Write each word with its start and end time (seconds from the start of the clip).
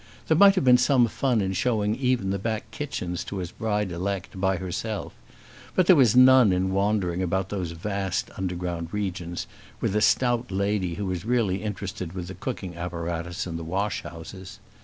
There 0.27 0.35
might 0.37 0.55
have 0.55 0.63
been 0.65 0.79
some 0.79 1.05
fun 1.07 1.41
in 1.41 1.53
showing 1.53 1.95
even 1.95 2.31
the 2.31 2.39
back 2.39 2.71
kitchens 2.71 3.23
to 3.25 3.37
his 3.37 3.51
bride 3.51 3.91
elect, 3.91 4.41
by 4.41 4.57
herself; 4.57 5.13
but 5.75 5.85
there 5.85 5.95
was 5.95 6.15
none 6.15 6.51
in 6.51 6.71
wandering 6.73 7.21
about 7.21 7.49
those 7.49 7.73
vast 7.73 8.31
underground 8.35 8.91
regions 8.91 9.45
with 9.79 9.95
a 9.95 10.01
stout 10.01 10.49
lady 10.49 10.95
who 10.95 11.05
was 11.05 11.23
really 11.23 11.61
interested 11.61 12.13
with 12.13 12.29
the 12.29 12.33
cooking 12.33 12.75
apparatus 12.75 13.45
and 13.45 13.59
the 13.59 13.63
wash 13.63 14.01
houses. 14.01 14.57